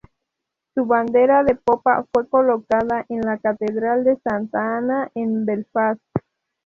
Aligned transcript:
Su 0.73 0.87
bandera 0.87 1.43
de 1.43 1.53
popa 1.53 2.03
fue 2.11 2.27
colocada 2.27 3.05
en 3.07 3.21
la 3.21 3.37
catedral 3.37 4.03
de 4.03 4.15
Santa 4.23 4.75
Ana 4.79 5.11
en 5.13 5.45
Belfast. 5.45 6.01